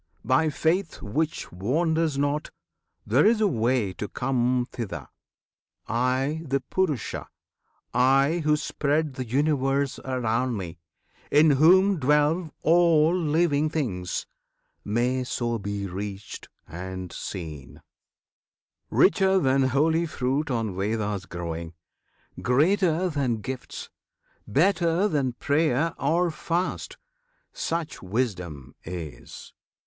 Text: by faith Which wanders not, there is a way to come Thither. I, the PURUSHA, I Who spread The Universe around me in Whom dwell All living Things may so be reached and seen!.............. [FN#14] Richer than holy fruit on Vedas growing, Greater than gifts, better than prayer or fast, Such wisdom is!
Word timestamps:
by 0.25 0.49
faith 0.49 0.99
Which 1.03 1.51
wanders 1.51 2.17
not, 2.17 2.49
there 3.05 3.23
is 3.23 3.39
a 3.39 3.45
way 3.47 3.93
to 3.93 4.07
come 4.07 4.67
Thither. 4.71 5.07
I, 5.87 6.41
the 6.43 6.59
PURUSHA, 6.59 7.27
I 7.93 8.39
Who 8.43 8.57
spread 8.57 9.13
The 9.13 9.25
Universe 9.27 9.99
around 10.03 10.57
me 10.57 10.79
in 11.29 11.51
Whom 11.51 11.99
dwell 11.99 12.51
All 12.63 13.15
living 13.15 13.69
Things 13.69 14.25
may 14.83 15.23
so 15.23 15.59
be 15.59 15.85
reached 15.85 16.49
and 16.67 17.13
seen!.............. 17.13 17.73
[FN#14] 17.75 17.81
Richer 18.89 19.37
than 19.37 19.61
holy 19.67 20.07
fruit 20.07 20.49
on 20.49 20.75
Vedas 20.75 21.27
growing, 21.27 21.75
Greater 22.41 23.07
than 23.07 23.41
gifts, 23.41 23.91
better 24.47 25.07
than 25.07 25.33
prayer 25.33 25.93
or 25.99 26.31
fast, 26.31 26.97
Such 27.53 28.01
wisdom 28.01 28.73
is! 28.83 29.53